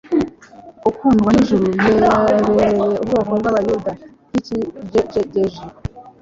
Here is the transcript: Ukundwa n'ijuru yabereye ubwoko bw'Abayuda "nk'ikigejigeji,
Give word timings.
Ukundwa 0.89 1.29
n'ijuru 1.31 1.67
yabereye 1.85 2.67
ubwoko 2.99 3.31
bw'Abayuda 3.39 3.91
"nk'ikigejigeji, 4.29 5.63